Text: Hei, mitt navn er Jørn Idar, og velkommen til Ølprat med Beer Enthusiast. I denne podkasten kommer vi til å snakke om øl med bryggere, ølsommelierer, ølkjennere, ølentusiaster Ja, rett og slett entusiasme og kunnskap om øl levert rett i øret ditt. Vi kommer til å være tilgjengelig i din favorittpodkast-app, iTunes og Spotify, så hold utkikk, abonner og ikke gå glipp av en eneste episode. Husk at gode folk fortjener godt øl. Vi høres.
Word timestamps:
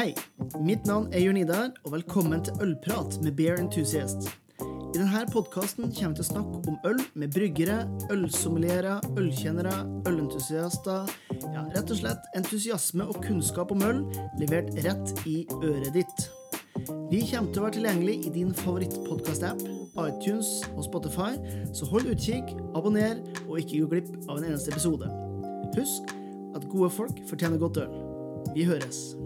Hei, 0.00 0.14
mitt 0.64 0.86
navn 0.88 1.10
er 1.12 1.20
Jørn 1.20 1.36
Idar, 1.42 1.74
og 1.84 1.92
velkommen 1.92 2.40
til 2.40 2.56
Ølprat 2.64 3.18
med 3.20 3.34
Beer 3.36 3.58
Enthusiast. 3.60 4.30
I 4.64 4.94
denne 4.94 5.20
podkasten 5.28 5.90
kommer 5.92 6.14
vi 6.14 6.22
til 6.22 6.24
å 6.24 6.28
snakke 6.30 6.60
om 6.72 6.78
øl 6.88 7.02
med 7.20 7.34
bryggere, 7.34 7.76
ølsommelierer, 8.08 9.04
ølkjennere, 9.20 9.74
ølentusiaster 10.08 11.04
Ja, 11.52 11.66
rett 11.76 11.92
og 11.92 12.00
slett 12.00 12.32
entusiasme 12.38 13.04
og 13.12 13.20
kunnskap 13.26 13.76
om 13.76 13.84
øl 13.84 14.00
levert 14.40 14.72
rett 14.88 15.12
i 15.28 15.42
øret 15.60 15.92
ditt. 15.92 16.26
Vi 17.12 17.20
kommer 17.28 17.52
til 17.52 17.60
å 17.60 17.68
være 17.68 17.76
tilgjengelig 17.76 18.18
i 18.24 18.36
din 18.40 18.56
favorittpodkast-app, 18.56 19.66
iTunes 20.00 20.62
og 20.78 20.86
Spotify, 20.88 21.34
så 21.76 21.92
hold 21.92 22.08
utkikk, 22.14 22.56
abonner 22.72 23.20
og 23.50 23.58
ikke 23.60 23.84
gå 23.84 23.96
glipp 23.98 24.14
av 24.30 24.38
en 24.38 24.54
eneste 24.54 24.72
episode. 24.72 25.12
Husk 25.76 26.16
at 26.56 26.72
gode 26.72 26.88
folk 27.02 27.20
fortjener 27.28 27.60
godt 27.60 27.84
øl. 27.84 28.09
Vi 28.54 28.64
høres. 28.64 29.16